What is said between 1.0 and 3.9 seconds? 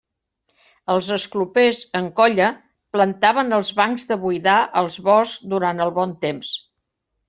esclopers, en colla, plantaven els